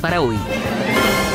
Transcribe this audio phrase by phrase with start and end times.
[0.00, 0.36] Para hoy.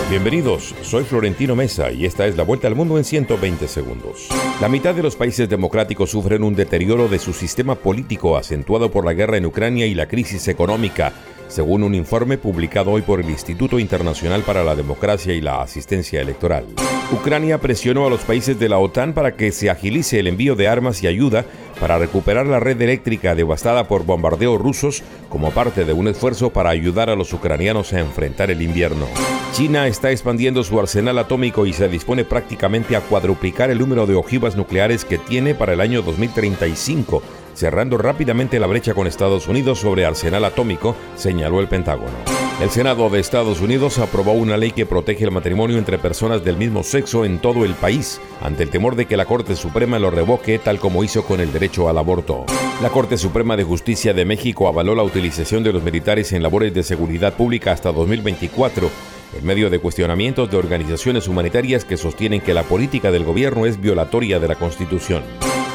[0.09, 4.29] Bienvenidos, soy Florentino Mesa y esta es la vuelta al mundo en 120 segundos.
[4.59, 9.05] La mitad de los países democráticos sufren un deterioro de su sistema político acentuado por
[9.05, 11.13] la guerra en Ucrania y la crisis económica,
[11.49, 16.19] según un informe publicado hoy por el Instituto Internacional para la Democracia y la Asistencia
[16.19, 16.65] Electoral.
[17.12, 20.69] Ucrania presionó a los países de la OTAN para que se agilice el envío de
[20.69, 21.46] armas y ayuda
[21.80, 26.69] para recuperar la red eléctrica devastada por bombardeos rusos como parte de un esfuerzo para
[26.69, 29.08] ayudar a los ucranianos a enfrentar el invierno.
[29.52, 34.16] China está expandiendo su arsenal atómico y se dispone prácticamente a cuadruplicar el número de
[34.16, 37.22] ojivas nucleares que tiene para el año 2035
[37.54, 42.40] cerrando rápidamente la brecha con Estados Unidos sobre arsenal atómico, señaló el Pentágono.
[42.59, 46.57] El Senado de Estados Unidos aprobó una ley que protege el matrimonio entre personas del
[46.57, 50.12] mismo sexo en todo el país, ante el temor de que la Corte Suprema lo
[50.12, 52.45] revoque tal como hizo con el derecho al aborto.
[52.81, 56.74] La Corte Suprema de Justicia de México avaló la utilización de los militares en labores
[56.74, 58.89] de seguridad pública hasta 2024
[59.38, 63.80] en medio de cuestionamientos de organizaciones humanitarias que sostienen que la política del gobierno es
[63.80, 65.24] violatoria de la Constitución.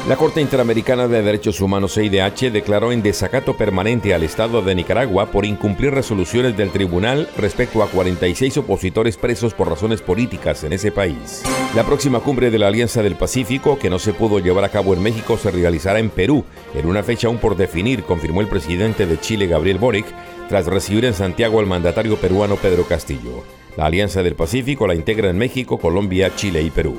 [0.05, 5.31] La Corte Interamericana de Derechos Humanos CIDH declaró en desacato permanente al Estado de Nicaragua
[5.31, 10.93] por incumplir resoluciones del tribunal respecto a 46 opositores presos por razones políticas en ese
[10.93, 11.43] país.
[11.75, 14.93] La próxima cumbre de la Alianza del Pacífico, que no se pudo llevar a cabo
[14.93, 19.05] en México, se realizará en Perú, en una fecha aún por definir, confirmó el presidente
[19.05, 20.05] de Chile, Gabriel Boric,
[20.47, 23.43] tras recibir en Santiago al mandatario peruano Pedro Castillo.
[23.75, 26.95] La Alianza del Pacífico la integra en México, Colombia, Chile y Perú.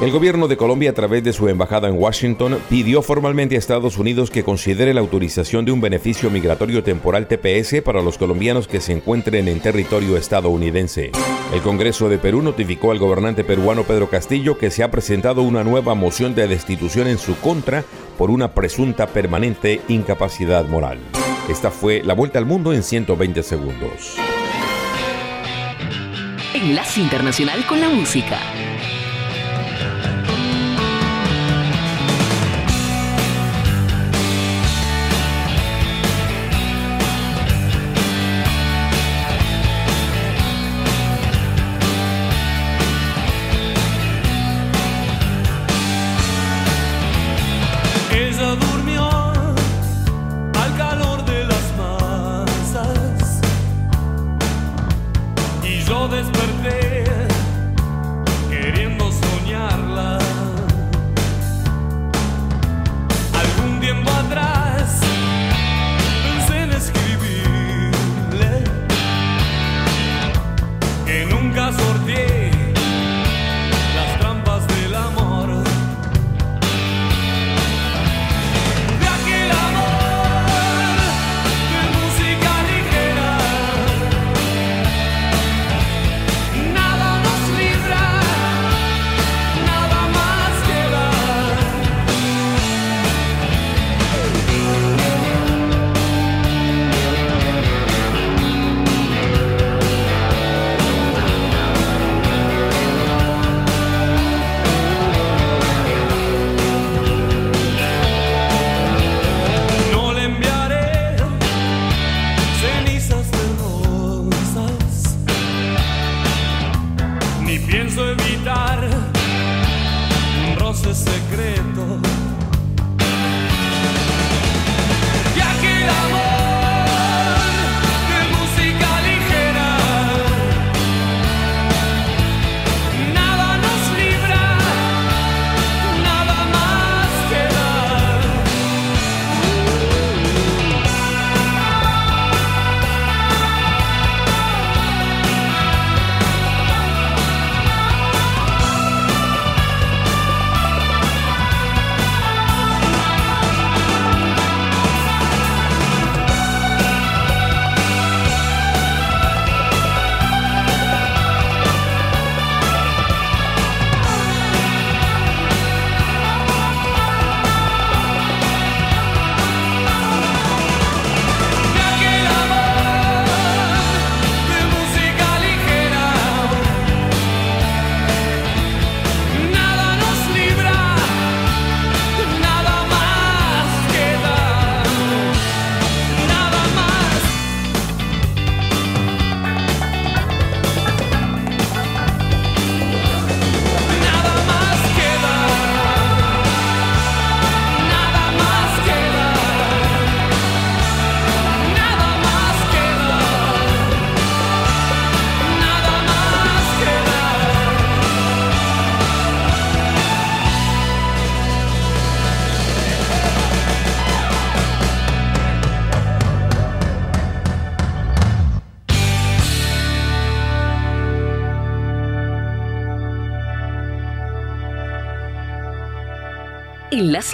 [0.00, 3.98] El gobierno de Colombia, a través de su embajada en Washington, pidió formalmente a Estados
[3.98, 8.80] Unidos que considere la autorización de un beneficio migratorio temporal TPS para los colombianos que
[8.80, 11.10] se encuentren en territorio estadounidense.
[11.52, 15.64] El Congreso de Perú notificó al gobernante peruano Pedro Castillo que se ha presentado una
[15.64, 17.82] nueva moción de destitución en su contra
[18.16, 21.00] por una presunta permanente incapacidad moral.
[21.48, 24.16] Esta fue la vuelta al mundo en 120 segundos.
[26.54, 28.38] Enlace Internacional con la Música.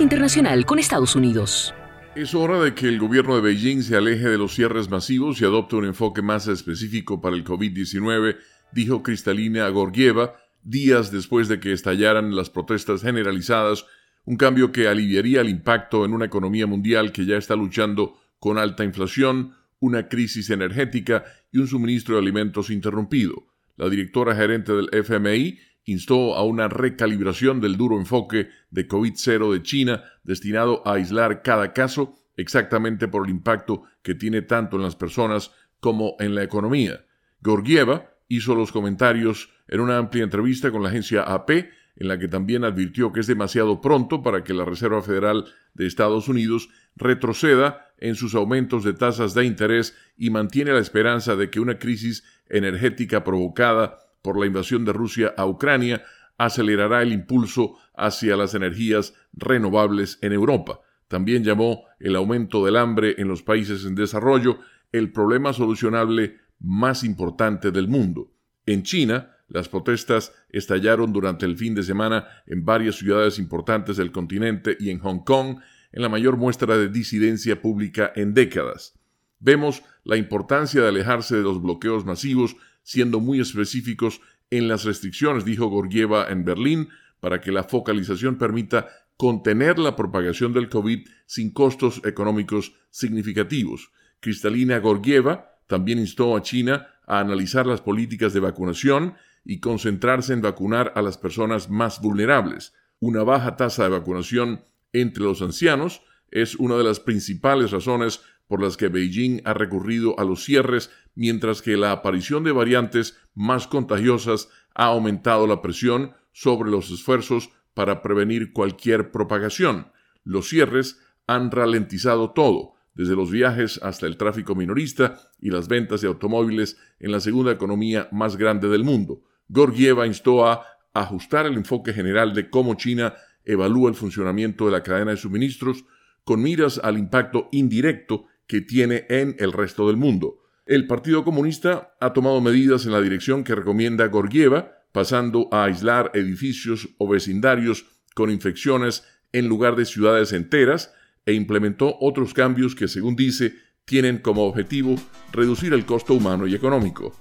[0.00, 1.74] Internacional con Estados Unidos.
[2.14, 5.44] Es hora de que el gobierno de Beijing se aleje de los cierres masivos y
[5.44, 8.36] adopte un enfoque más específico para el COVID-19,
[8.72, 10.34] dijo Cristalina Gorgieva
[10.64, 13.86] días después de que estallaran las protestas generalizadas,
[14.24, 18.58] un cambio que aliviaría el impacto en una economía mundial que ya está luchando con
[18.58, 23.46] alta inflación, una crisis energética y un suministro de alimentos interrumpido.
[23.76, 29.62] La directora gerente del FMI instó a una recalibración del duro enfoque de COVID-0 de
[29.62, 34.96] China destinado a aislar cada caso exactamente por el impacto que tiene tanto en las
[34.96, 37.04] personas como en la economía.
[37.40, 41.50] Gorgieva hizo los comentarios en una amplia entrevista con la agencia AP,
[41.96, 45.86] en la que también advirtió que es demasiado pronto para que la Reserva Federal de
[45.86, 51.50] Estados Unidos retroceda en sus aumentos de tasas de interés y mantiene la esperanza de
[51.50, 56.02] que una crisis energética provocada por la invasión de Rusia a Ucrania
[56.38, 60.80] acelerará el impulso hacia las energías renovables en Europa.
[61.08, 64.60] También llamó el aumento del hambre en los países en desarrollo
[64.92, 68.32] el problema solucionable más importante del mundo.
[68.64, 74.10] En China, las protestas estallaron durante el fin de semana en varias ciudades importantes del
[74.10, 75.58] continente y en Hong Kong,
[75.92, 78.98] en la mayor muestra de disidencia pública en décadas.
[79.38, 85.44] Vemos la importancia de alejarse de los bloqueos masivos siendo muy específicos en las restricciones,
[85.44, 86.88] dijo Gorgieva en Berlín,
[87.18, 93.90] para que la focalización permita contener la propagación del COVID sin costos económicos significativos.
[94.20, 99.14] Cristalina Gorgieva también instó a China a analizar las políticas de vacunación
[99.44, 102.74] y concentrarse en vacunar a las personas más vulnerables.
[103.00, 108.62] Una baja tasa de vacunación entre los ancianos es una de las principales razones por
[108.62, 113.66] las que Beijing ha recurrido a los cierres, mientras que la aparición de variantes más
[113.66, 119.92] contagiosas ha aumentado la presión sobre los esfuerzos para prevenir cualquier propagación.
[120.24, 126.00] Los cierres han ralentizado todo, desde los viajes hasta el tráfico minorista y las ventas
[126.00, 129.22] de automóviles en la segunda economía más grande del mundo.
[129.48, 134.82] Gorgieva instó a ajustar el enfoque general de cómo China evalúa el funcionamiento de la
[134.82, 135.84] cadena de suministros
[136.24, 140.38] con miras al impacto indirecto que tiene en el resto del mundo.
[140.66, 146.10] El Partido Comunista ha tomado medidas en la dirección que recomienda Gorgieva, pasando a aislar
[146.14, 150.92] edificios o vecindarios con infecciones en lugar de ciudades enteras,
[151.26, 154.96] e implementó otros cambios que, según dice, tienen como objetivo
[155.32, 157.14] reducir el costo humano y económico.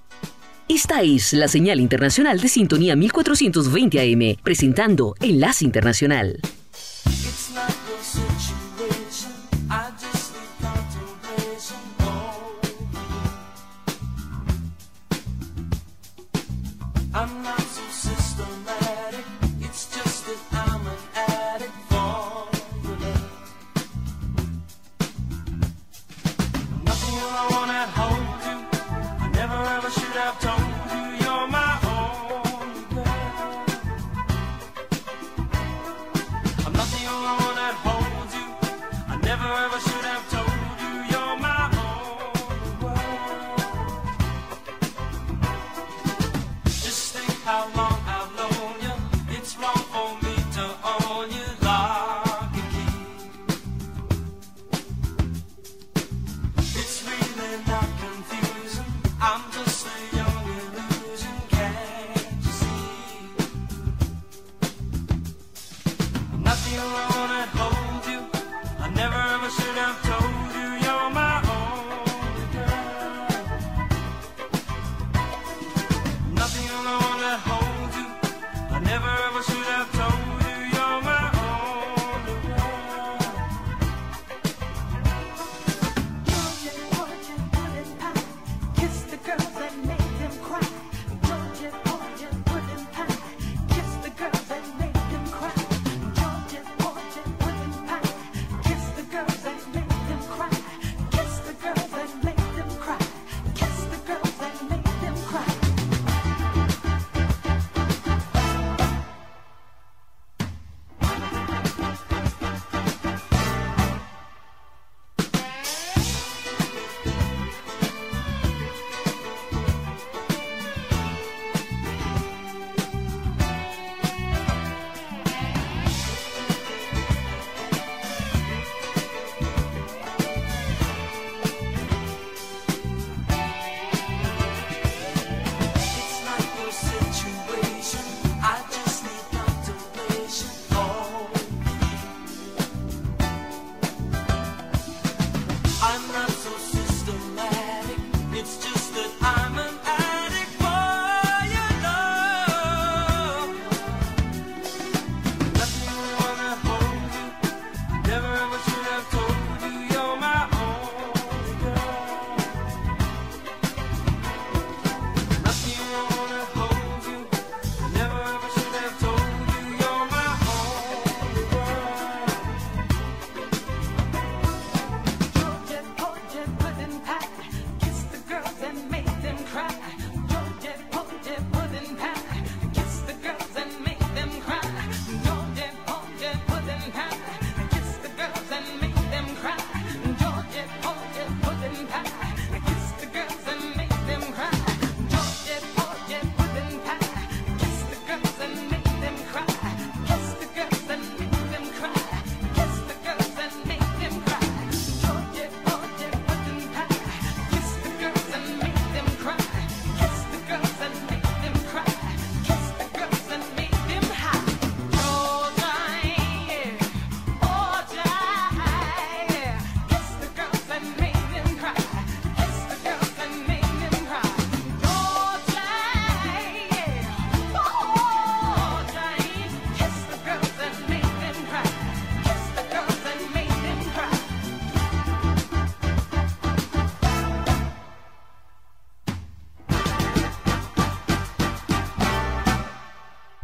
[0.68, 6.40] Esta es la señal internacional de sintonía 1420 AM, presentando Enlace Internacional.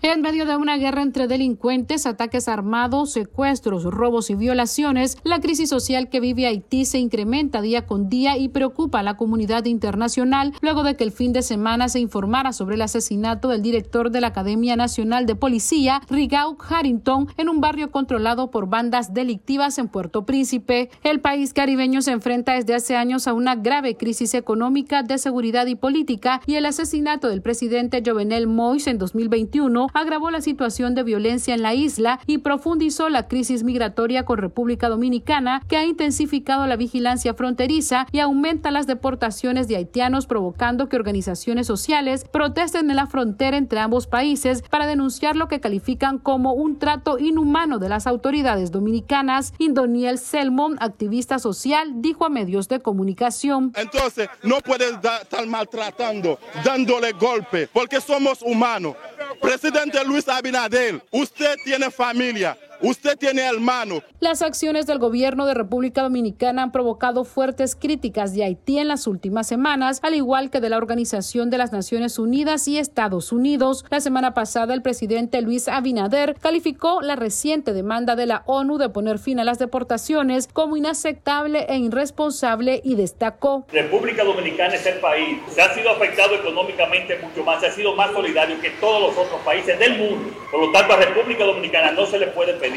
[0.00, 5.70] En medio de una guerra entre delincuentes, ataques armados, secuestros, robos y violaciones, la crisis
[5.70, 10.54] social que vive Haití se incrementa día con día y preocupa a la comunidad internacional
[10.60, 14.20] luego de que el fin de semana se informara sobre el asesinato del director de
[14.20, 19.88] la Academia Nacional de Policía, Rigau Harrington, en un barrio controlado por bandas delictivas en
[19.88, 20.90] Puerto Príncipe.
[21.02, 25.66] El país caribeño se enfrenta desde hace años a una grave crisis económica, de seguridad
[25.66, 31.02] y política y el asesinato del presidente Jovenel Moïse en 2021 agravó la situación de
[31.02, 36.66] violencia en la isla y profundizó la crisis migratoria con República Dominicana, que ha intensificado
[36.66, 42.96] la vigilancia fronteriza y aumenta las deportaciones de haitianos, provocando que organizaciones sociales protesten en
[42.96, 47.88] la frontera entre ambos países para denunciar lo que califican como un trato inhumano de
[47.88, 49.52] las autoridades dominicanas.
[49.58, 53.72] Indoniel Selmon, activista social, dijo a medios de comunicación.
[53.76, 58.96] Entonces, no puedes estar maltratando, dándole golpe, porque somos humanos.
[59.40, 64.02] Presidente Luis Abinadel, usted tiene familia, Usted tiene hermano.
[64.20, 69.08] Las acciones del gobierno de República Dominicana han provocado fuertes críticas de Haití en las
[69.08, 73.84] últimas semanas, al igual que de la Organización de las Naciones Unidas y Estados Unidos.
[73.90, 78.90] La semana pasada, el presidente Luis Abinader calificó la reciente demanda de la ONU de
[78.90, 83.66] poner fin a las deportaciones como inaceptable e irresponsable y destacó.
[83.72, 88.12] República Dominicana es el país que ha sido afectado económicamente mucho más, ha sido más
[88.12, 90.30] solidario que todos los otros países del mundo.
[90.50, 92.67] Por lo tanto, a República Dominicana no se le puede pedir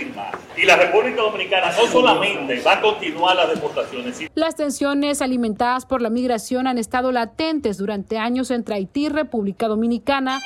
[0.57, 4.19] y la República Dominicana no solamente va a continuar las deportaciones.
[4.35, 9.67] Las tensiones alimentadas por la migración han estado latentes durante años entre Haití y República
[9.67, 10.39] Dominicana.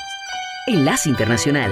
[0.67, 1.71] Enlace Internacional.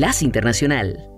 [0.00, 1.09] Enlace Internacional.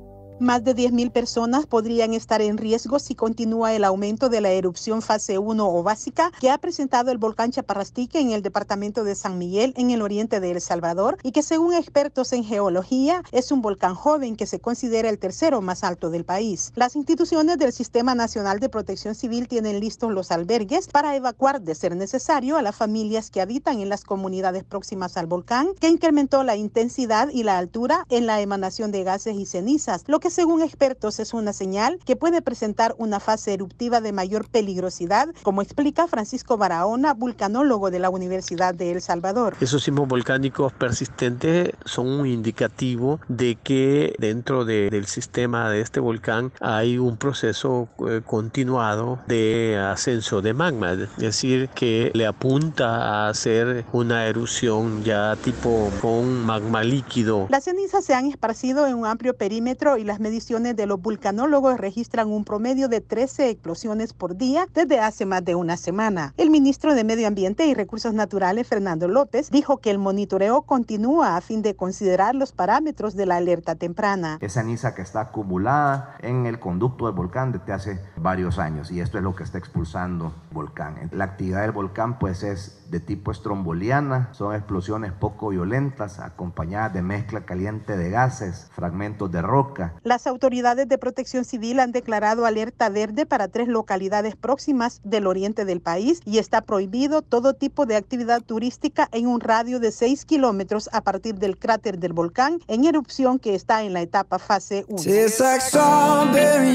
[0.43, 5.01] Más de 10.000 personas podrían estar en riesgo si continúa el aumento de la erupción
[5.01, 9.39] fase 1 o básica que ha presentado el volcán Chaparrastique en el departamento de San
[9.39, 13.63] Miguel, en el oriente de El Salvador, y que según expertos en geología es un
[13.63, 16.73] volcán joven que se considera el tercero más alto del país.
[16.75, 21.77] Las instituciones del Sistema Nacional de Protección Civil tienen listos los albergues para evacuar, de
[21.77, 26.43] ser necesario, a las familias que habitan en las comunidades próximas al volcán, que incrementó
[26.43, 30.63] la intensidad y la altura en la emanación de gases y cenizas, lo que según
[30.63, 36.09] expertos es una señal que puede presentar una fase eruptiva de mayor peligrosidad, como explica
[36.09, 39.57] Francisco Barahona, vulcanólogo de la Universidad de El Salvador.
[39.61, 46.53] Esos sismos volcánicos persistentes son un indicativo de que dentro del sistema de este volcán
[46.61, 53.29] hay un proceso eh, continuado de ascenso de magma, es decir, que le apunta a
[53.29, 57.47] hacer una erupción ya tipo con magma líquido.
[57.51, 61.79] Las cenizas se han esparcido en un amplio perímetro y las mediciones de los vulcanólogos
[61.79, 66.33] registran un promedio de 13 explosiones por día desde hace más de una semana.
[66.39, 71.37] El ministro de Medio Ambiente y Recursos Naturales, Fernando López, dijo que el monitoreo continúa
[71.37, 74.39] a fin de considerar los parámetros de la alerta temprana.
[74.41, 79.01] Es ceniza que está acumulada en el conducto del volcán desde hace varios años y
[79.01, 81.11] esto es lo que está expulsando el volcán.
[81.13, 87.03] La actividad del volcán pues es de tipo estromboliana, son explosiones poco violentas acompañadas de
[87.03, 89.95] mezcla caliente de gases, fragmentos de roca.
[90.05, 95.65] Las autoridades de protección civil han declarado alerta verde para tres localidades próximas del oriente
[95.65, 100.25] del país y está prohibido todo tipo de actividad turística en un radio de 6
[100.25, 104.85] kilómetros a partir del cráter del volcán en erupción que está en la etapa fase
[104.89, 105.03] 1.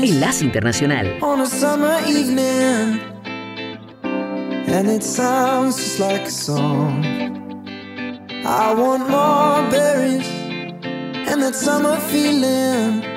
[0.03, 1.19] Enlace Internacional.
[4.67, 7.03] and it sounds just like a song.
[8.45, 10.27] I want more berries
[11.29, 13.16] and that summer feeling.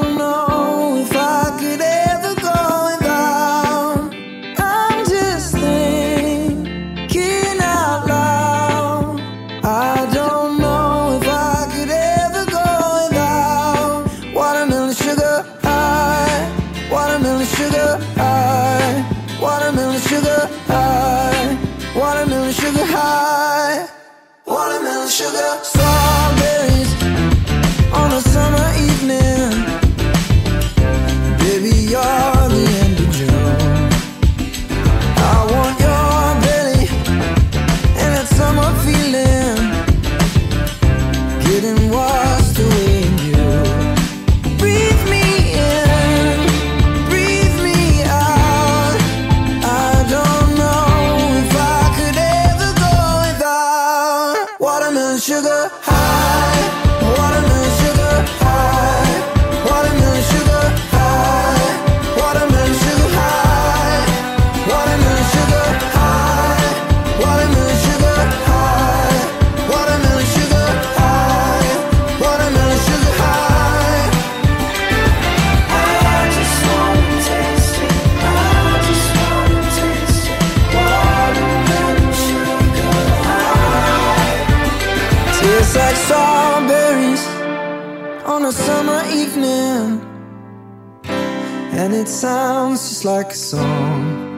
[93.05, 94.30] like a song.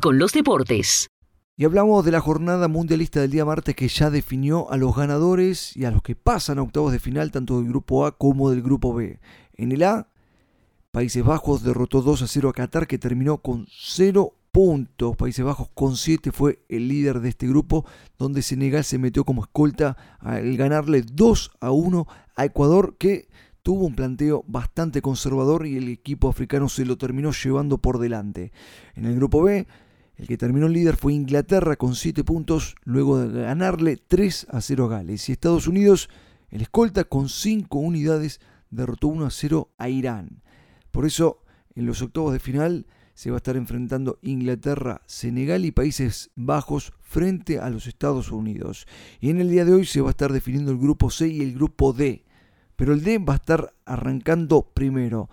[0.00, 1.10] Con los deportes.
[1.56, 5.76] Y hablamos de la jornada mundialista del día martes que ya definió a los ganadores
[5.76, 8.62] y a los que pasan a octavos de final tanto del grupo A como del
[8.62, 9.20] grupo B.
[9.54, 10.08] En el A,
[10.92, 15.16] Países Bajos derrotó 2 a 0 a Qatar que terminó con 0 puntos.
[15.16, 17.84] Países Bajos con 7 fue el líder de este grupo,
[18.18, 23.28] donde Senegal se metió como escolta al ganarle 2 a 1 a Ecuador, que
[23.62, 28.52] tuvo un planteo bastante conservador y el equipo africano se lo terminó llevando por delante.
[28.94, 29.66] En el grupo B,
[30.16, 34.84] el que terminó líder fue Inglaterra con 7 puntos, luego de ganarle 3 a 0
[34.84, 35.28] a Gales.
[35.28, 36.08] Y Estados Unidos,
[36.50, 40.42] el escolta con 5 unidades, derrotó 1 a 0 a Irán.
[40.90, 41.42] Por eso,
[41.74, 46.92] en los octavos de final, se va a estar enfrentando Inglaterra, Senegal y Países Bajos
[47.00, 48.86] frente a los Estados Unidos.
[49.20, 51.40] Y en el día de hoy se va a estar definiendo el grupo C y
[51.42, 52.24] el grupo D.
[52.82, 55.30] Pero el D va a estar arrancando primero.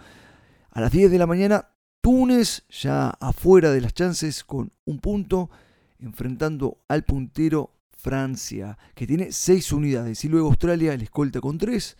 [0.70, 5.50] A las 10 de la mañana, Túnez ya afuera de las chances con un punto,
[5.98, 10.24] enfrentando al puntero Francia, que tiene 6 unidades.
[10.24, 11.98] Y luego Australia, el escolta con 3,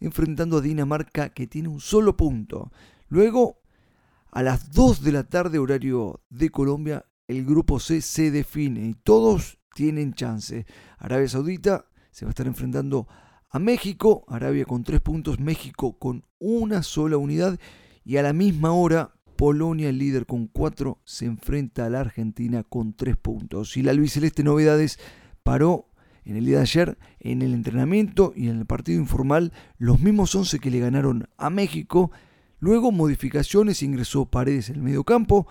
[0.00, 2.70] enfrentando a Dinamarca, que tiene un solo punto.
[3.08, 3.62] Luego
[4.32, 8.92] a las 2 de la tarde, horario de Colombia, el grupo C se define y
[8.92, 10.66] todos tienen chance.
[10.98, 13.23] Arabia Saudita se va a estar enfrentando a
[13.58, 17.58] México, Arabia con 3 puntos, México con una sola unidad
[18.04, 22.62] y a la misma hora Polonia, el líder con 4, se enfrenta a la Argentina
[22.62, 23.76] con 3 puntos.
[23.76, 24.98] Y la albiceleste novedades
[25.42, 25.88] paró
[26.24, 30.34] en el día de ayer en el entrenamiento y en el partido informal los mismos
[30.34, 32.10] 11 que le ganaron a México
[32.64, 35.46] Luego modificaciones, ingresó Paredes en el medio campo,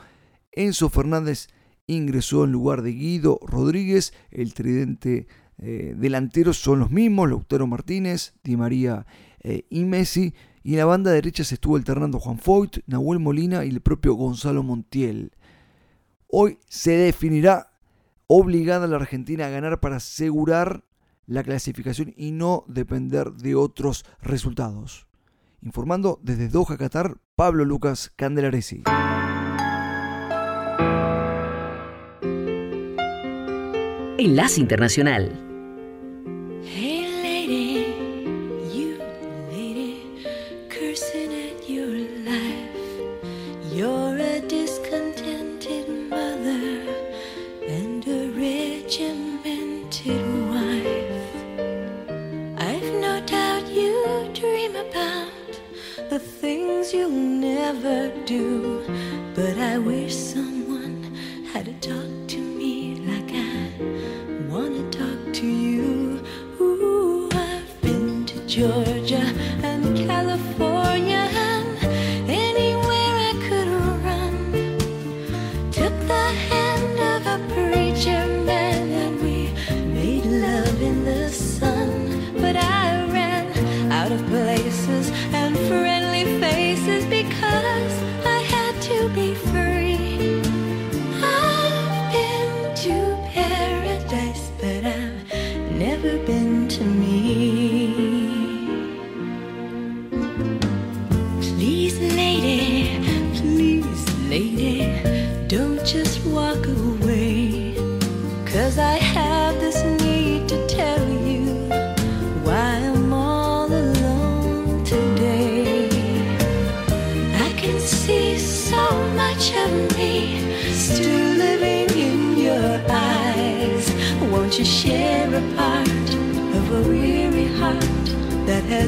[0.52, 1.48] Enzo Fernández
[1.86, 5.28] ingresó en lugar de Guido Rodríguez, el tridente
[5.60, 9.06] eh, delantero son los mismos, Lautaro Martínez, Di María
[9.42, 13.66] eh, y Messi, y en la banda derecha se estuvo alternando Juan Foyt, Nahuel Molina
[13.66, 15.32] y el propio Gonzalo Montiel.
[16.28, 17.74] Hoy se definirá
[18.28, 20.84] obligada a la Argentina a ganar para asegurar
[21.26, 25.08] la clasificación y no depender de otros resultados.
[25.62, 28.84] Informando desde Doha, Qatar, Pablo Lucas Candelaresi.
[34.24, 35.24] Enlace Internacional.
[36.64, 37.94] Hey lady.
[43.76, 46.70] You're a discontented mother
[47.68, 48.30] and a
[50.54, 51.24] wife.
[52.70, 53.92] I've no doubt you
[54.34, 55.52] dream about
[56.10, 58.86] the things you'll never do,
[59.36, 60.03] but I wish
[68.56, 68.83] been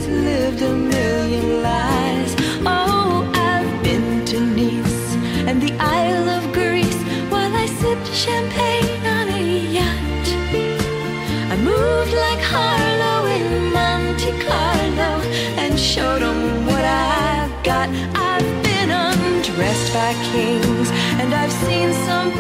[0.08, 2.36] lived a million lives?
[2.66, 5.16] Oh, I've been to Nice
[5.48, 9.44] and the Isle of Greece while I sipped champagne on a
[9.78, 10.28] yacht.
[11.54, 15.14] I moved like Harlow in Monte Carlo
[15.62, 17.88] and showed 'em what I've got.
[18.32, 20.90] I've been undressed by kings
[21.20, 22.32] and I've seen some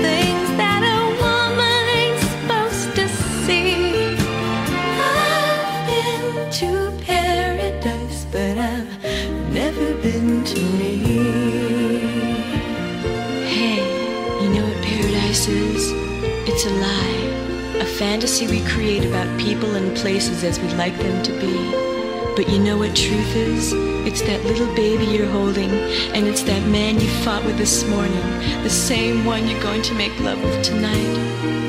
[10.46, 10.98] to me.
[13.48, 13.82] Hey,
[14.44, 15.92] you know what paradise is?
[16.48, 17.80] It's a lie.
[17.82, 21.56] A fantasy we create about people and places as we'd like them to be.
[22.36, 23.74] But you know what truth is?
[24.06, 25.72] It's that little baby you're holding,
[26.14, 28.22] and it's that man you fought with this morning,
[28.62, 31.14] the same one you're going to make love with tonight.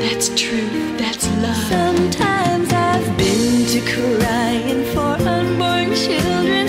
[0.01, 1.57] That's truth, that's love.
[1.69, 6.67] Sometimes I've been to crying for unborn children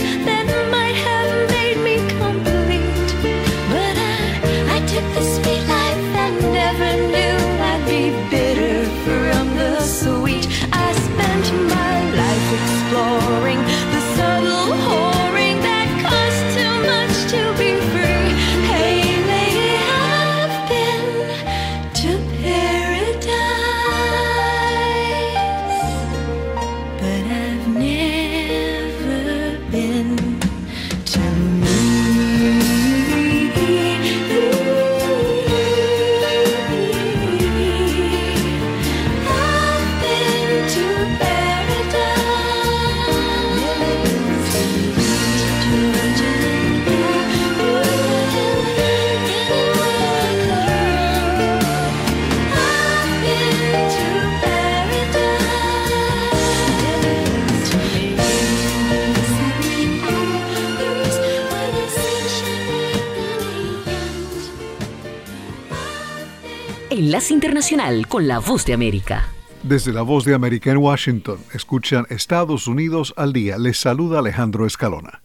[67.07, 69.29] Enlace Internacional con la Voz de América.
[69.63, 73.57] Desde la Voz de América en Washington, escuchan Estados Unidos al día.
[73.57, 75.21] Les saluda Alejandro Escalona.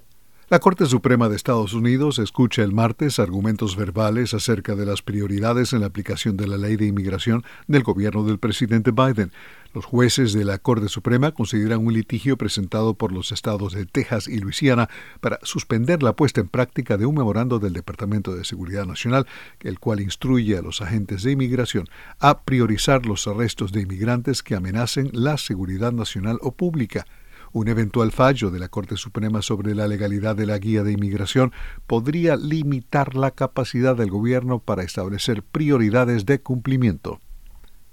[0.49, 5.73] La Corte Suprema de Estados Unidos escucha el martes argumentos verbales acerca de las prioridades
[5.73, 9.33] en la aplicación de la ley de inmigración del gobierno del presidente Biden.
[9.75, 14.29] Los jueces de la Corte Suprema consideran un litigio presentado por los estados de Texas
[14.29, 14.91] y Luisiana
[15.23, 19.27] para suspender la puesta en práctica de un memorando del Departamento de Seguridad Nacional,
[19.61, 21.87] el cual instruye a los agentes de inmigración
[22.19, 27.07] a priorizar los arrestos de inmigrantes que amenacen la seguridad nacional o pública.
[27.53, 31.51] Un eventual fallo de la Corte Suprema sobre la legalidad de la guía de inmigración
[31.87, 37.23] podría limitar la capacidad del gobierno para establecer prioridades de cumplimiento.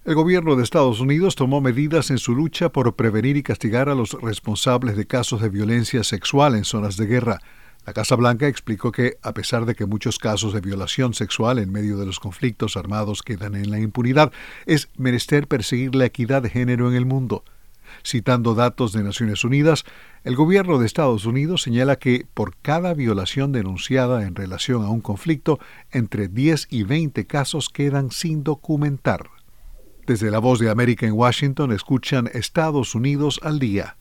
[0.10, 3.94] El gobierno de Estados Unidos tomó medidas en su lucha por prevenir y castigar a
[3.94, 7.38] los responsables de casos de violencia sexual en zonas de guerra.
[7.86, 11.72] La Casa Blanca explicó que, a pesar de que muchos casos de violación sexual en
[11.72, 14.32] medio de los conflictos armados quedan en la impunidad,
[14.66, 17.44] es menester perseguir la equidad de género en el mundo.
[18.04, 19.84] Citando datos de Naciones Unidas,
[20.24, 25.02] el gobierno de Estados Unidos señala que por cada violación denunciada en relación a un
[25.02, 25.60] conflicto,
[25.92, 29.30] entre 10 y 20 casos quedan sin documentar.
[30.10, 33.96] Desde la voz de América en Washington escuchan Estados Unidos al día.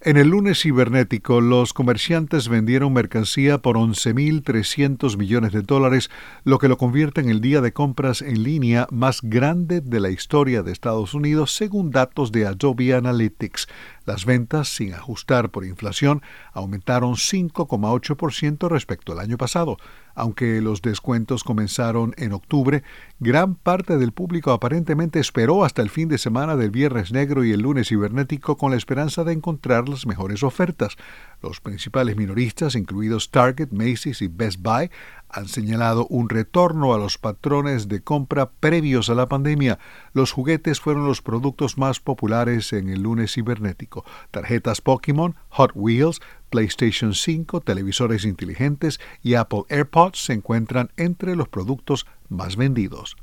[0.00, 6.10] En el lunes cibernético, los comerciantes vendieron mercancía por 11.300 millones de dólares,
[6.44, 10.10] lo que lo convierte en el día de compras en línea más grande de la
[10.10, 13.66] historia de Estados Unidos, según datos de Adobe Analytics.
[14.04, 16.22] Las ventas, sin ajustar por inflación,
[16.52, 19.76] aumentaron 5,8% respecto al año pasado.
[20.14, 22.82] Aunque los descuentos comenzaron en octubre,
[23.18, 27.52] gran parte del público aparentemente esperó hasta el fin de semana del Viernes Negro y
[27.52, 30.96] el lunes cibernético con la esperanza de encontrar las mejores ofertas.
[31.40, 34.90] Los principales minoristas, incluidos Target, Macy's y Best Buy,
[35.32, 39.78] han señalado un retorno a los patrones de compra previos a la pandemia.
[40.12, 44.04] Los juguetes fueron los productos más populares en el lunes cibernético.
[44.30, 46.20] Tarjetas Pokémon, Hot Wheels,
[46.50, 53.16] PlayStation 5, televisores inteligentes y Apple AirPods se encuentran entre los productos más vendidos.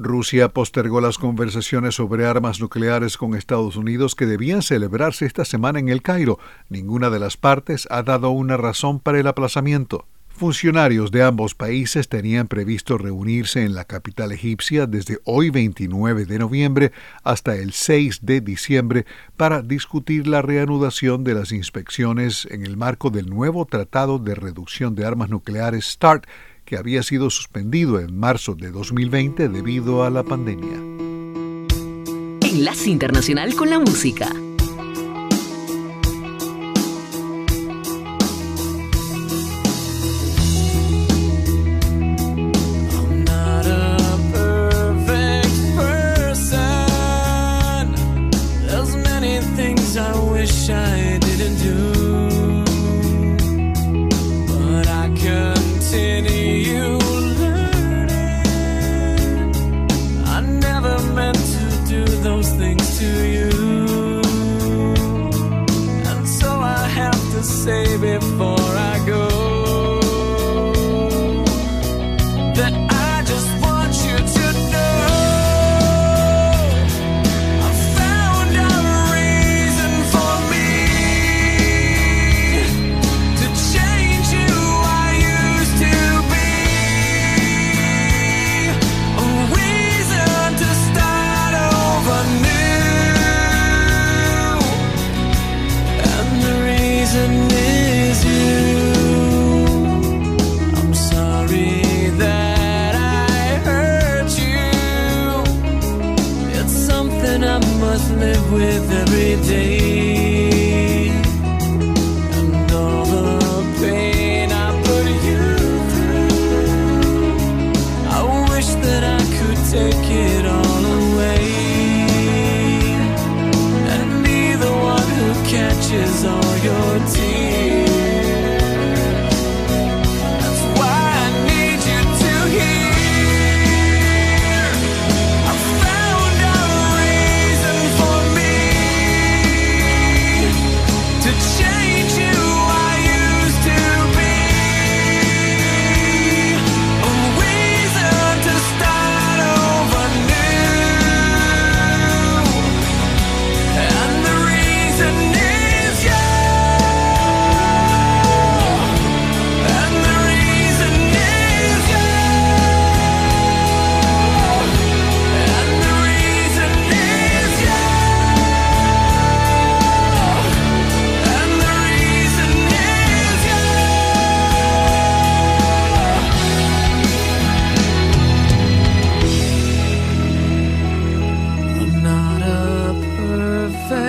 [0.00, 5.80] Rusia postergó las conversaciones sobre armas nucleares con Estados Unidos que debían celebrarse esta semana
[5.80, 6.38] en el Cairo.
[6.68, 10.06] Ninguna de las partes ha dado una razón para el aplazamiento.
[10.38, 16.38] Funcionarios de ambos países tenían previsto reunirse en la capital egipcia desde hoy 29 de
[16.38, 16.92] noviembre
[17.24, 19.04] hasta el 6 de diciembre
[19.36, 24.94] para discutir la reanudación de las inspecciones en el marco del nuevo Tratado de Reducción
[24.94, 26.24] de Armas Nucleares START
[26.64, 30.76] que había sido suspendido en marzo de 2020 debido a la pandemia.
[32.42, 34.30] Enlace Internacional con la Música.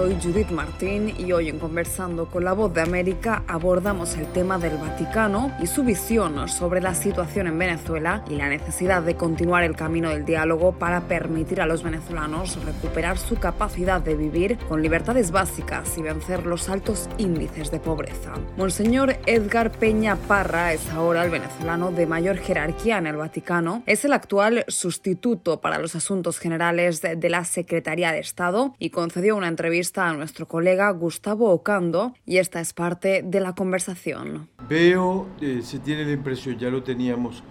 [0.00, 4.56] Soy Judith Martín y hoy en Conversando con la Voz de América abordamos el tema
[4.56, 9.62] del Vaticano y su visión sobre la situación en Venezuela y la necesidad de continuar
[9.62, 14.80] el camino del diálogo para permitir a los venezolanos recuperar su capacidad de vivir con
[14.80, 18.32] libertades básicas y vencer los altos índices de pobreza.
[18.56, 23.82] Monseñor Edgar Peña Parra es ahora el venezolano de mayor jerarquía en el Vaticano.
[23.84, 29.36] Es el actual sustituto para los asuntos generales de la Secretaría de Estado y concedió
[29.36, 34.48] una entrevista a nuestro colega Gustavo Ocando y esta es parte de la conversación.
[34.68, 37.42] Veo, eh, se tiene la impresión, ya lo teníamos,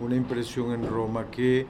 [0.00, 1.66] una impresión en Roma que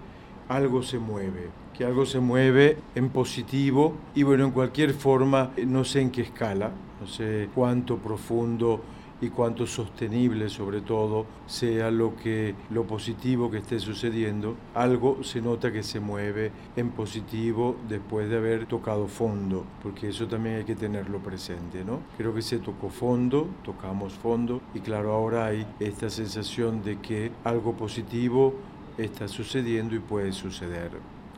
[0.48, 5.64] algo se mueve, que algo se mueve en positivo y bueno, en cualquier forma, eh,
[5.64, 8.82] no sé en qué escala, no sé cuánto profundo
[9.20, 15.40] y cuánto sostenible sobre todo sea lo que lo positivo que esté sucediendo algo se
[15.40, 20.64] nota que se mueve en positivo después de haber tocado fondo porque eso también hay
[20.64, 25.66] que tenerlo presente no creo que se tocó fondo tocamos fondo y claro ahora hay
[25.80, 28.54] esta sensación de que algo positivo
[28.96, 30.90] está sucediendo y puede suceder.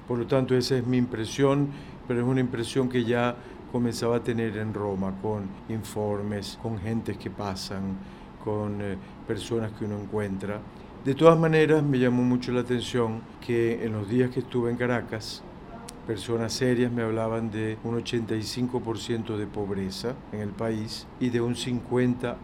[0.08, 1.68] Por lo tanto esa es mi impresión
[2.08, 3.36] pero es una impresión que ya
[3.70, 7.96] comenzaba a tener en Roma con informes, con gentes que pasan,
[8.42, 8.96] con eh,
[9.26, 10.60] personas que uno encuentra.
[11.04, 14.76] De todas maneras, me llamó mucho la atención que en los días que estuve en
[14.76, 15.42] Caracas,
[16.06, 21.54] personas serias me hablaban de un 85% de pobreza en el país y de un
[21.54, 22.36] 50%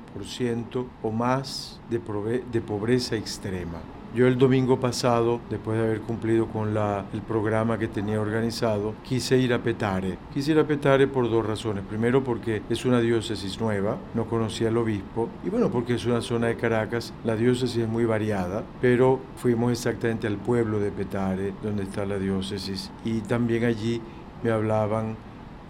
[1.02, 3.78] o más de, pobreza extrema.
[4.14, 6.74] Yo el domingo pasado, después de haber cumplido con
[7.12, 10.16] el programa que tenía organizado, quise ir a Petare.
[10.32, 11.84] Quise ir a Petare por dos razones.
[11.86, 16.22] Primero porque es una diócesis nueva, no conocía al obispo, y bueno, porque es una
[16.22, 21.52] zona de Caracas, la diócesis es muy variada, pero fuimos exactamente al pueblo de Petare,
[21.62, 24.00] donde está la diócesis, y también allí
[24.42, 25.16] me hablaban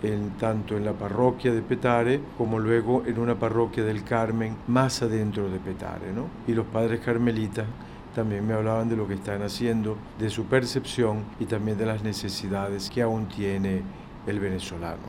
[0.03, 5.03] en, tanto en la parroquia de Petare como luego en una parroquia del Carmen más
[5.03, 6.13] adentro de Petare.
[6.13, 6.27] ¿no?
[6.47, 7.67] Y los padres carmelitas
[8.15, 12.03] también me hablaban de lo que están haciendo, de su percepción y también de las
[12.03, 13.83] necesidades que aún tiene
[14.27, 15.03] el venezolano.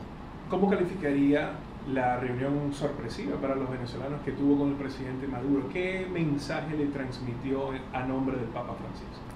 [0.49, 1.51] ¿Cómo calificaría
[1.93, 5.69] la reunión sorpresiva para los venezolanos que tuvo con el presidente Maduro?
[5.71, 9.26] ¿Qué mensaje le transmitió a nombre del Papa Francisco?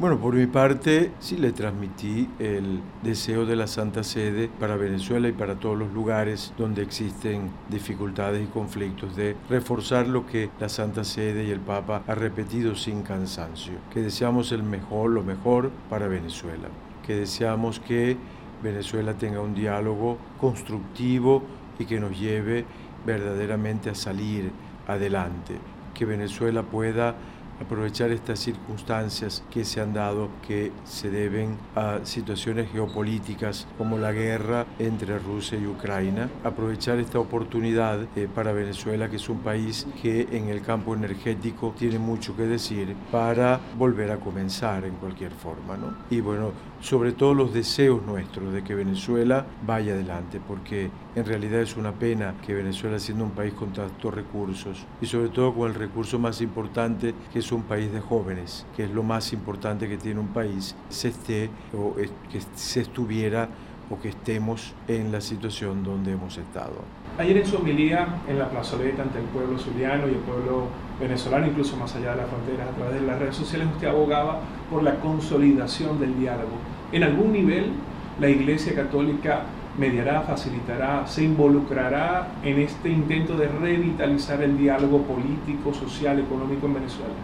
[0.00, 5.26] Bueno, por mi parte sí le transmití el deseo de la Santa Sede para Venezuela
[5.26, 10.68] y para todos los lugares donde existen dificultades y conflictos de reforzar lo que la
[10.68, 15.72] Santa Sede y el Papa ha repetido sin cansancio, que deseamos el mejor, lo mejor
[15.90, 16.68] para Venezuela,
[17.04, 18.16] que deseamos que
[18.62, 21.42] Venezuela tenga un diálogo constructivo
[21.76, 22.64] y que nos lleve
[23.04, 24.52] verdaderamente a salir
[24.86, 25.56] adelante,
[25.92, 27.16] que Venezuela pueda
[27.60, 34.12] aprovechar estas circunstancias que se han dado que se deben a situaciones geopolíticas como la
[34.12, 39.86] guerra entre Rusia y Ucrania, aprovechar esta oportunidad eh, para Venezuela, que es un país
[40.00, 45.32] que en el campo energético tiene mucho que decir, para volver a comenzar en cualquier
[45.32, 45.76] forma.
[45.76, 45.94] ¿no?
[46.10, 51.60] Y bueno, sobre todo los deseos nuestros de que Venezuela vaya adelante, porque en realidad
[51.60, 55.68] es una pena que Venezuela, siendo un país con tantos recursos, y sobre todo con
[55.68, 59.88] el recurso más importante, que es un país de jóvenes, que es lo más importante
[59.88, 63.48] que tiene un país, se esté o que se estuviera
[63.90, 66.82] o que estemos en la situación donde hemos estado.
[67.18, 70.68] Ayer en su homilía en la plazoleta ante el pueblo zuliano y el pueblo
[71.00, 74.40] venezolano, incluso más allá de las fronteras, a través de las redes sociales, usted abogaba
[74.70, 76.58] por la consolidación del diálogo.
[76.92, 77.72] En algún nivel,
[78.20, 79.42] la Iglesia Católica
[79.78, 86.74] mediará, facilitará, se involucrará en este intento de revitalizar el diálogo político, social, económico en
[86.74, 87.14] Venezuela?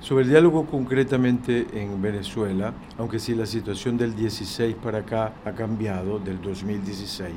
[0.00, 5.52] Sobre el diálogo concretamente en Venezuela, aunque si la situación del 16 para acá ha
[5.52, 7.32] cambiado, del 2016,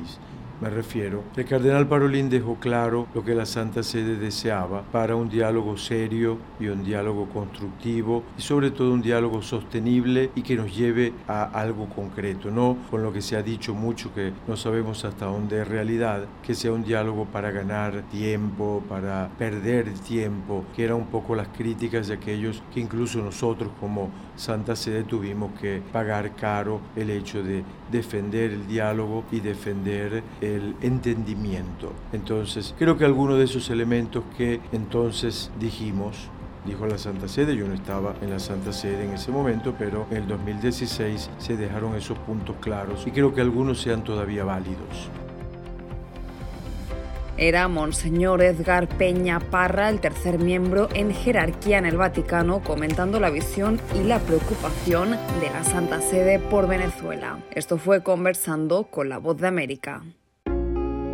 [0.60, 5.28] me refiero, el cardenal Parolín dejó claro lo que la Santa Sede deseaba para un
[5.28, 10.74] diálogo serio y un diálogo constructivo y sobre todo un diálogo sostenible y que nos
[10.74, 15.04] lleve a algo concreto, no con lo que se ha dicho mucho que no sabemos
[15.04, 20.84] hasta dónde es realidad, que sea un diálogo para ganar tiempo, para perder tiempo, que
[20.84, 25.82] eran un poco las críticas de aquellos que incluso nosotros como Santa Sede tuvimos que
[25.92, 30.22] pagar caro el hecho de defender el diálogo y defender
[30.54, 31.92] el entendimiento.
[32.12, 36.30] Entonces, creo que algunos de esos elementos que entonces dijimos
[36.66, 40.06] dijo la Santa Sede, yo no estaba en la Santa Sede en ese momento, pero
[40.10, 45.08] en el 2016 se dejaron esos puntos claros y creo que algunos sean todavía válidos.
[47.38, 53.28] Era Monseñor Edgar Peña Parra, el tercer miembro en jerarquía en el Vaticano, comentando la
[53.28, 57.38] visión y la preocupación de la Santa Sede por Venezuela.
[57.50, 60.02] Esto fue conversando con la voz de América.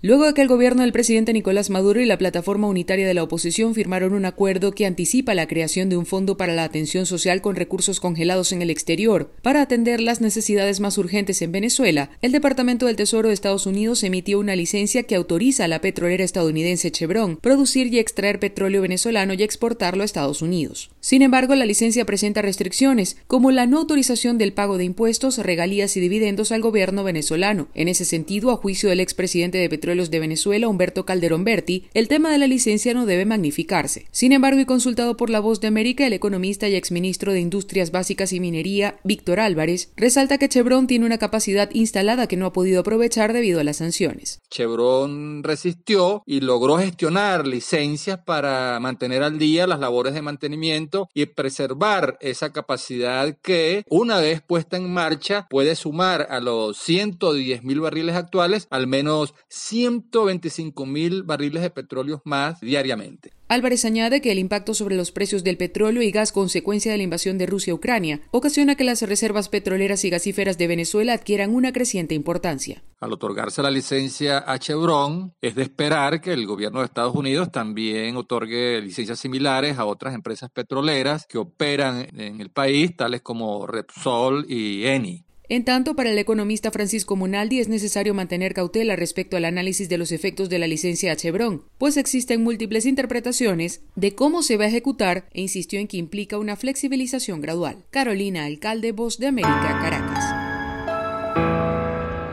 [0.00, 3.22] Luego de que el gobierno del presidente Nicolás Maduro y la plataforma unitaria de la
[3.22, 7.40] oposición firmaron un acuerdo que anticipa la creación de un fondo para la atención social
[7.40, 12.32] con recursos congelados en el exterior para atender las necesidades más urgentes en Venezuela, el
[12.32, 16.92] Departamento del Tesoro de Estados Unidos emitió una licencia que autoriza a la petrolera estadounidense
[16.92, 20.90] Chevron producir y extraer petróleo venezolano y exportarlo a Estados Unidos.
[21.00, 25.96] Sin embargo, la licencia presenta restricciones, como la no autorización del pago de impuestos, regalías
[25.96, 27.68] y dividendos al gobierno venezolano.
[27.74, 32.08] En ese sentido, a juicio del expresidente de Petróleos de Venezuela, Humberto Calderón Berti, el
[32.08, 34.06] tema de la licencia no debe magnificarse.
[34.10, 37.90] Sin embargo, y consultado por La Voz de América, el economista y exministro de Industrias
[37.90, 42.52] Básicas y Minería, Víctor Álvarez, resalta que Chevron tiene una capacidad instalada que no ha
[42.52, 44.40] podido aprovechar debido a las sanciones.
[44.50, 51.24] Chevron resistió y logró gestionar licencias para mantener al día las labores de mantenimiento y
[51.24, 57.80] preservar esa capacidad que, una vez puesta en marcha, puede sumar a los 110 mil
[57.80, 59.32] barriles actuales al menos
[59.78, 63.30] 125 mil barriles de petróleo más diariamente.
[63.46, 67.04] Álvarez añade que el impacto sobre los precios del petróleo y gas consecuencia de la
[67.04, 71.54] invasión de Rusia a Ucrania ocasiona que las reservas petroleras y gasíferas de Venezuela adquieran
[71.54, 72.82] una creciente importancia.
[73.00, 77.52] Al otorgarse la licencia a Chevron, es de esperar que el gobierno de Estados Unidos
[77.52, 83.66] también otorgue licencias similares a otras empresas petroleras que operan en el país, tales como
[83.66, 85.27] Repsol y Eni.
[85.50, 89.96] En tanto, para el economista Francisco Monaldi es necesario mantener cautela respecto al análisis de
[89.96, 94.64] los efectos de la licencia a Chevron, pues existen múltiples interpretaciones de cómo se va
[94.64, 97.78] a ejecutar e insistió en que implica una flexibilización gradual.
[97.88, 100.22] Carolina Alcalde, Voz de América, Caracas.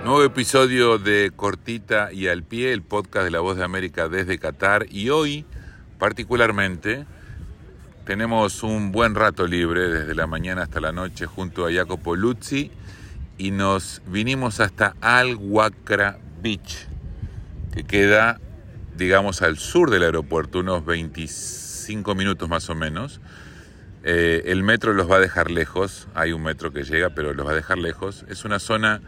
[0.03, 4.37] Nuevo episodio de Cortita y al pie, el podcast de la Voz de América desde
[4.37, 5.45] Qatar y hoy
[5.99, 7.05] particularmente
[8.05, 12.71] tenemos un buen rato libre desde la mañana hasta la noche junto a Jacopo Luzzi
[13.37, 16.87] y nos vinimos hasta Al Wakra Beach,
[17.73, 18.39] que queda,
[18.97, 23.19] digamos, al sur del aeropuerto, unos 25 minutos más o menos.
[24.03, 27.45] Eh, el metro los va a dejar lejos, hay un metro que llega, pero los
[27.45, 28.25] va a dejar lejos.
[28.29, 29.01] Es una zona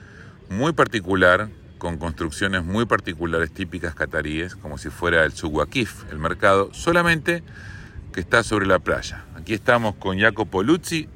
[0.50, 6.74] muy particular, con construcciones muy particulares típicas cataríes, como si fuera el Suwakif, el mercado,
[6.74, 7.44] solamente
[8.12, 9.26] que está sobre la playa.
[9.36, 11.08] Aquí estamos con Jacopo Luzzi,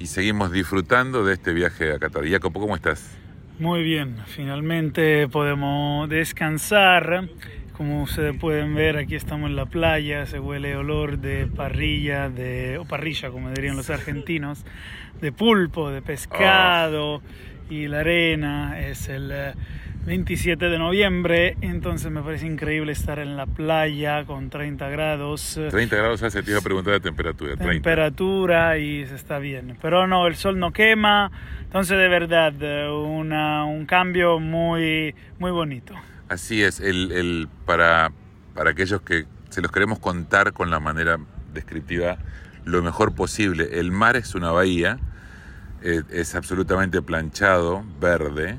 [0.00, 2.26] y seguimos disfrutando de este viaje a Qatar.
[2.26, 3.16] Jacopo, ¿cómo estás?
[3.58, 7.28] Muy bien, finalmente podemos descansar.
[7.76, 12.78] Como ustedes pueden ver, aquí estamos en la playa, se huele olor de parrilla, de,
[12.78, 14.64] o parrilla, como dirían los argentinos,
[15.20, 17.22] de pulpo, de pescado, oh.
[17.68, 19.32] y la arena es el
[20.06, 25.60] 27 de noviembre, entonces me parece increíble estar en la playa con 30 grados.
[25.70, 27.56] 30 grados hace, te iba a preguntar de temperatura.
[27.56, 29.76] Temperatura y se está bien.
[29.82, 31.30] Pero no, el sol no quema,
[31.62, 32.54] entonces de verdad
[32.92, 35.94] una, un cambio muy, muy bonito.
[36.28, 38.12] Así es, el, el, para,
[38.54, 41.18] para aquellos que se los queremos contar con la manera
[41.52, 42.18] descriptiva
[42.64, 44.98] lo mejor posible, el mar es una bahía,
[45.82, 48.58] eh, es absolutamente planchado, verde,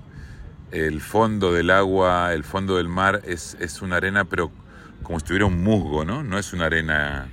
[0.72, 4.52] el fondo del agua, el fondo del mar es, es una arena, pero
[5.04, 6.24] como si tuviera un musgo, ¿no?
[6.24, 7.28] No es una arena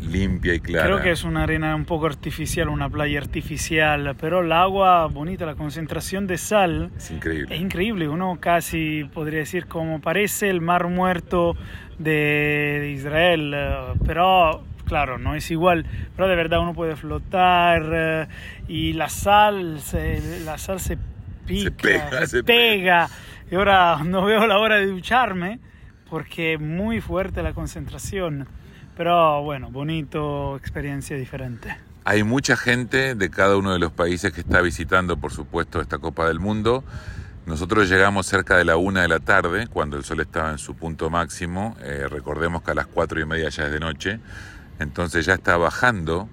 [0.00, 0.86] limpia y clara.
[0.86, 5.44] Creo que es una arena un poco artificial, una playa artificial, pero el agua bonita,
[5.44, 7.54] la concentración de sal es increíble.
[7.54, 11.56] Es increíble, uno casi podría decir como parece el mar muerto
[11.98, 13.76] de, Israel, eh,
[14.06, 15.86] pero claro, no es igual,
[16.16, 18.26] pero de verdad uno puede flotar eh,
[18.68, 19.80] y la sal,
[20.44, 20.98] la sal se
[21.46, 23.08] pica, se pega, se, pega.
[23.50, 25.60] Y ahora no veo la hora de ducharme
[26.08, 28.46] porque es muy fuerte la concentración.
[28.96, 31.74] Pero bueno, bonito, experiencia diferente.
[32.04, 35.98] Hay mucha gente de cada uno de los países que está visitando, por supuesto, esta
[35.98, 36.84] Copa del Mundo.
[37.46, 40.74] Nosotros llegamos cerca de la una de la tarde, cuando el sol estaba en su
[40.74, 41.76] punto máximo.
[41.80, 44.20] Eh, recordemos que a las cuatro y media ya es de noche.
[44.78, 46.28] Entonces ya está bajando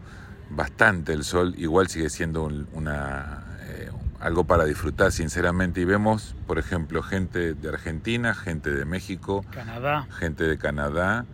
[0.49, 1.53] bastante el sol.
[1.57, 3.43] Igual sigue siendo una,
[4.19, 5.81] algo para disfrutar sinceramente.
[5.81, 10.07] Y vemos, por ejemplo, gente de Argentina, gente de México, Canadá.
[10.17, 11.25] gente de Canadá,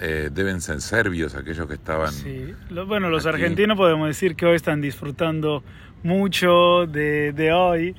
[0.00, 2.12] eh, deben ser serbios aquellos que estaban...
[2.12, 2.54] Sí,
[2.86, 5.62] bueno, los argentinos podemos decir que hoy están disfrutando
[6.02, 7.94] mucho de, de hoy.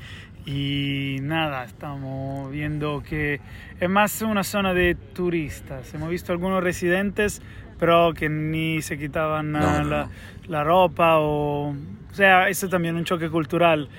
[0.45, 3.41] Y nada, estamos viendo que
[3.81, 5.93] es más una zona de turistas.
[5.93, 7.41] Hemos visto algunos residentes,
[7.79, 10.09] pero que ni se quitaban la,
[10.47, 11.75] la, ropa o...
[12.17, 13.89] O sea, eso también un choque cultural.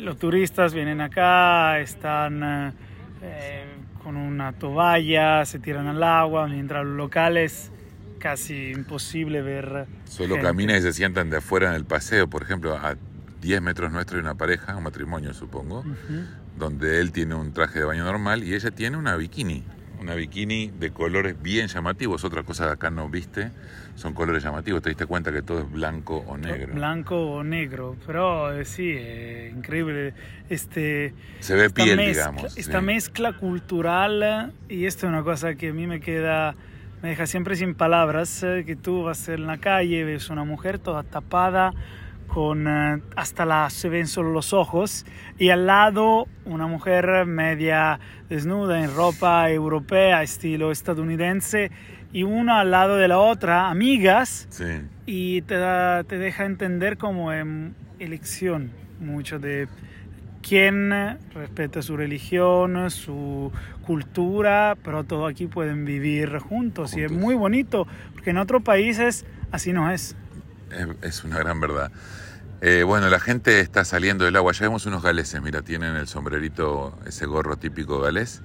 [0.00, 2.72] Los turistas vienen acá, están
[3.20, 3.64] eh,
[4.02, 7.70] con una toalla, se tiran al agua, mientras los locales
[8.18, 9.84] casi imposible ver.
[10.06, 12.96] Solo caminan y se sientan de afuera en el paseo, por ejemplo, a
[13.42, 15.84] 10 metros nuestro hay una pareja, un matrimonio supongo,
[16.56, 19.62] donde él tiene un traje de baño normal y ella tiene una bikini.
[20.00, 22.22] Una bikini de colores bien llamativos.
[22.24, 23.50] Otra cosa que acá no viste
[23.96, 24.80] son colores llamativos.
[24.80, 26.72] Te diste cuenta que todo es blanco o negro.
[26.74, 30.14] Blanco o negro, pero eh, sí, es increíble.
[30.48, 32.56] Este, Se ve piel, mezcla- digamos.
[32.56, 32.84] Esta sí.
[32.84, 36.54] mezcla cultural, y esto es una cosa que a mí me queda,
[37.02, 40.78] me deja siempre sin palabras, eh, que tú vas en la calle, ves una mujer
[40.78, 41.72] toda tapada,
[42.28, 45.04] con eh, hasta la, se ven solo los ojos,
[45.38, 47.98] y al lado una mujer media
[48.28, 51.70] desnuda en ropa europea, estilo estadounidense,
[52.12, 54.64] y una al lado de la otra, amigas, Sí.
[55.06, 58.70] y te, da- te deja entender como en elección
[59.00, 59.68] mucho de
[60.42, 60.90] quién
[61.34, 63.52] respeta su religión, su
[63.86, 69.26] cultura, pero todos aquí pueden vivir juntos y es muy bonito porque en otros países
[69.50, 70.16] así no es.
[71.02, 71.90] Es, una gran verdad.
[72.60, 74.52] Eh, bueno, la gente está saliendo del agua.
[74.52, 78.42] Ya vemos unos galeses, mira, tienen el sombrerito, ese gorro típico galés.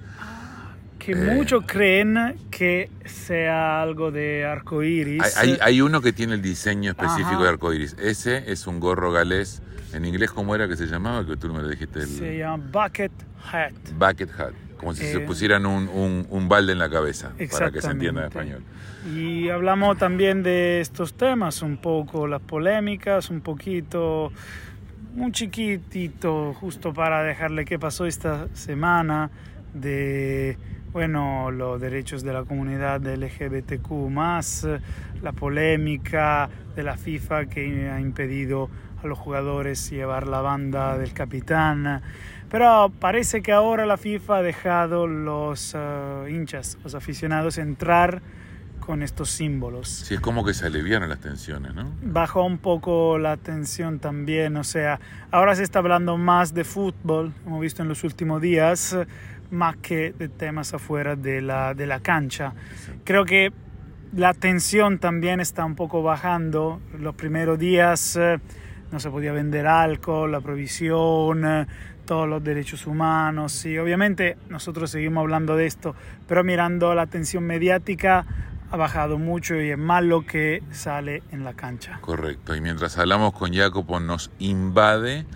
[0.98, 1.16] Que Eh.
[1.16, 5.22] muchos creen que sea algo de arco iris.
[5.36, 7.42] Hay, hay- hay uno que tiene el diseño específico Ajá.
[7.42, 7.94] de arcoiris.
[7.98, 9.60] Ese es un gorro galés.
[9.92, 11.24] En inglés, ¿cómo era que se llamaba?
[11.26, 12.00] Que tú me lo dijiste.
[12.00, 13.12] El Se llama bucket
[13.52, 13.72] hat.
[13.98, 14.52] bucket hat.
[14.78, 15.20] Como si se Eh.
[15.20, 18.62] pusieran un, un- un balde en la cabeza, para que se entienda en español.
[19.14, 24.32] Y hablamos también de estos temas, un poco las polémicas, un poquito,
[25.16, 29.30] un chiquitito, justo para dejarle qué pasó esta semana
[29.74, 30.56] de,
[30.92, 34.10] bueno, los derechos de la comunidad LGBTQ+,
[35.22, 38.68] la polémica de la FIFA que ha impedido
[39.02, 42.00] a los jugadores llevar la banda del capitán.
[42.54, 48.22] Pero parece que ahora la FIFA ha dejado los eh, hinchas, los aficionados entrar
[48.78, 49.88] con estos símbolos.
[49.88, 51.90] Sí, es como que se aliviaron las tensiones, ¿no?
[52.00, 55.00] Bajó un poco la tensión también, o sea,
[55.32, 58.96] ahora se está hablando más de fútbol, hemos visto en los últimos días,
[59.50, 62.52] más que de temas afuera de la, de la cancha.
[63.02, 63.52] Creo que
[64.14, 66.80] la tensión también está un poco bajando.
[67.00, 68.38] Los primeros días eh,
[68.92, 71.66] no se podía vender alcohol, la provisión, eh,
[72.04, 73.64] todos los derechos humanos.
[73.66, 75.94] Y obviamente nosotros seguimos hablando de esto,
[76.28, 78.26] pero mirando la tensión mediática
[78.70, 81.98] ha bajado mucho y es más lo que sale en la cancha.
[82.00, 82.56] Correcto.
[82.56, 85.26] Y mientras hablamos con Jacopo nos invade.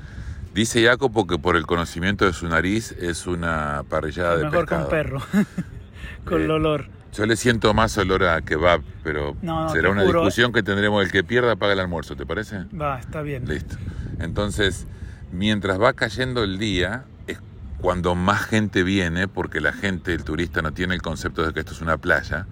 [0.54, 4.74] Dice Jacopo que por el conocimiento de su nariz es una parrillada de Mejor que
[4.74, 4.88] un pescado.
[4.88, 5.20] perro,
[6.24, 6.86] con Eh, el olor.
[7.14, 10.20] Yo le siento más olor a kebab, pero No, no, será una juro.
[10.20, 11.02] discusión que tendremos.
[11.04, 12.64] El que pierda paga el almuerzo, ¿te parece?
[12.78, 13.44] Va, está bien.
[13.46, 13.76] Listo.
[14.20, 14.86] Entonces,
[15.33, 17.39] mientras va cayendo el día, es
[17.81, 21.61] cuando más gente viene, porque la gente, el turista, no tiene el concepto de que
[21.61, 22.47] esto es una playa.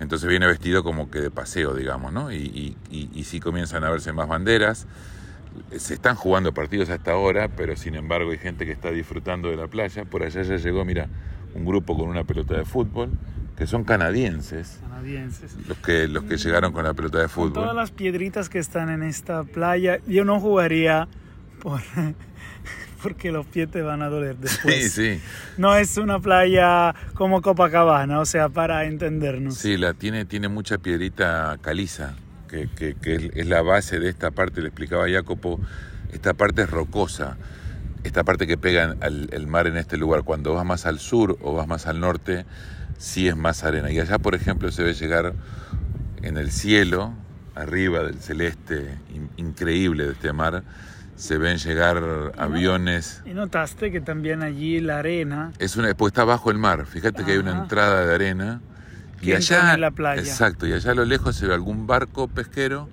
[0.00, 2.32] Entonces viene vestido como que de paseo, digamos, ¿no?
[2.32, 4.86] Y, y, y- y sí comienzan a verse más banderas.
[5.76, 9.56] Se están jugando partidos hasta ahora, pero sin embargo hay gente que está disfrutando de
[9.56, 10.04] la playa.
[10.04, 11.08] Por allá ya llegó, mira,
[11.54, 13.10] un grupo con una pelota de fútbol,
[13.58, 15.54] que son canadienses, Canadienses.
[15.68, 17.76] los que, los que llegaron con la pelota de Con todas fútbol.
[17.76, 21.08] las piedritas que están en esta playa, yo no jugaría
[21.60, 21.80] por,
[23.02, 24.92] porque los pies te van a doler después.
[24.92, 25.20] Sí, sí.
[25.56, 29.54] No es una playa como Copacabana, o sea, para entendernos.
[29.56, 32.14] Sí, la tiene, tiene mucha piedrita caliza,
[32.48, 35.60] que, que- que es, la base de esta parte, le explicaba Jacopo,
[36.12, 37.36] esta parte es rocosa,
[38.04, 41.38] esta parte que pega al el mar en este lugar, cuando vas más al sur
[41.42, 42.44] o vas más al norte,
[42.98, 43.90] sí es más arena.
[43.90, 45.34] Y allá, por ejemplo, se ve llegar
[46.22, 47.12] en el cielo,
[47.54, 50.62] arriba del celeste in- increíble de este mar,
[51.20, 53.22] se ven llegar aviones.
[53.26, 57.24] Y notaste que también allí la arena Es una, pues está bajo el mar, fíjate
[57.24, 58.62] que hay una entrada de arena.
[59.20, 60.22] Y Que allá, en la playa.
[60.22, 62.88] exacto, y allá a lo lejos se ve algún barco pesquero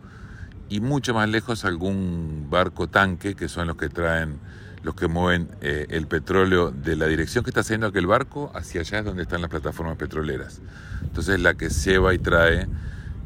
[0.67, 4.39] y mucho más lejos algún barco tanque, que son los que traen,
[4.83, 8.81] los que mueven eh, el petróleo de la dirección que está haciendo aquel barco hacia
[8.81, 10.59] allá es donde están las plataformas petroleras.
[11.01, 12.67] Entonces la que lleva y trae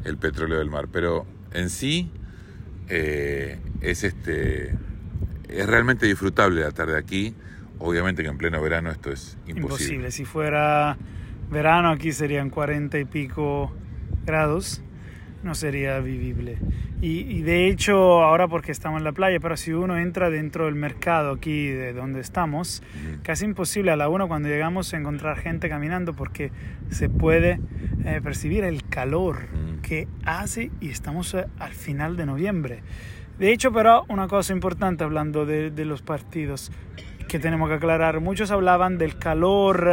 [0.04, 0.86] el petróleo del mar.
[0.92, 2.12] Pero en sí
[2.88, 4.78] eh, es este
[5.54, 7.34] es realmente disfrutable la tarde aquí.
[7.78, 9.62] Obviamente que en pleno verano esto es imposible.
[9.62, 10.10] imposible.
[10.10, 10.96] Si fuera
[11.50, 13.72] verano aquí serían 40 y pico
[14.24, 14.82] grados,
[15.42, 16.58] no sería vivible.
[17.00, 20.66] Y, y de hecho, ahora porque estamos en la playa, pero si uno entra dentro
[20.66, 22.82] del mercado aquí de donde estamos,
[23.24, 26.52] casi imposible a la una cuando llegamos a encontrar gente caminando porque
[26.90, 27.58] se puede
[28.04, 29.48] eh, percibir el calor
[29.82, 32.82] que hace y estamos eh, al final de noviembre.
[33.42, 36.70] De hecho, pero una cosa importante hablando de, de los partidos
[37.26, 39.88] que tenemos que aclarar, muchos hablaban del calor,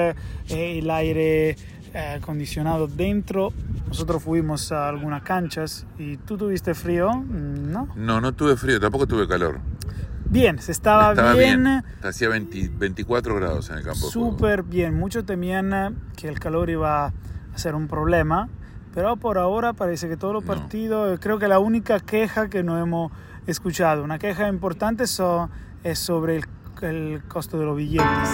[0.49, 1.49] eh, el aire
[1.95, 3.51] eh, acondicionado dentro.
[3.87, 7.87] Nosotros fuimos a algunas canchas y tú tuviste frío, Mm, ¿no?
[7.95, 9.59] No, no tuve frío, tampoco tuve calor.
[10.25, 11.63] Bien, se estaba, Estaba bien.
[11.63, 11.83] bien.
[12.03, 14.11] Hacía 20 24 grados en el campo.
[14.11, 14.93] Súper bien.
[14.93, 17.13] Muchos temían eh, que el calor iba a
[17.55, 18.47] ser un problema,
[18.93, 22.61] pero por ahora parece que todos los partidos, eh, creo que la única queja que
[22.61, 23.11] no hemos
[23.51, 25.49] escuchado, una queja importante so-
[25.83, 26.45] es sobre el,
[26.81, 28.29] el costo de los billetes.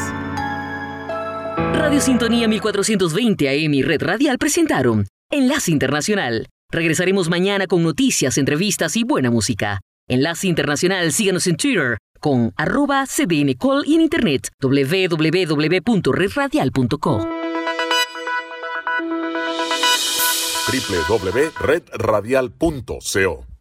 [1.74, 6.48] Radio Sintonía 1420 AM y Red Radial presentaron Enlace Internacional.
[6.72, 9.80] Regresaremos mañana con noticias, entrevistas y buena música.
[10.08, 17.28] Enlace Internacional, síganos en Twitter con arroba cdncall y en internet www.redradial.co.
[20.68, 23.55] www.redradial.co